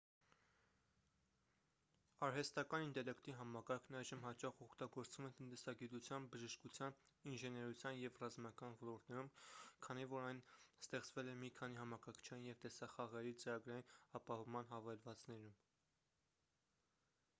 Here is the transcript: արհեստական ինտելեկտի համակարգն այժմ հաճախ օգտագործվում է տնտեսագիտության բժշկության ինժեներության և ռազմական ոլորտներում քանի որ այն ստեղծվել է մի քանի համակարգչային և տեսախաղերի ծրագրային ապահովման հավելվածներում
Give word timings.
արհեստական 2.27 2.83
ինտելեկտի 2.85 3.33
համակարգն 3.41 3.97
այժմ 3.99 4.23
հաճախ 4.27 4.61
օգտագործվում 4.65 5.27
է 5.27 5.29
տնտեսագիտության 5.39 6.23
բժշկության 6.35 6.97
ինժեներության 7.33 7.99
և 8.05 8.17
ռազմական 8.23 8.79
ոլորտներում 8.81 9.29
քանի 9.89 10.05
որ 10.15 10.25
այն 10.31 10.41
ստեղծվել 10.85 11.29
է 11.33 11.35
մի 11.43 11.51
քանի 11.61 11.79
համակարգչային 11.83 12.47
և 12.53 12.63
տեսախաղերի 12.65 13.35
ծրագրային 13.43 13.85
ապահովման 14.21 14.73
հավելվածներում 14.73 15.55